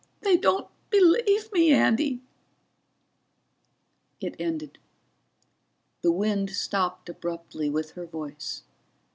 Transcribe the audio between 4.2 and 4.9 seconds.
ended.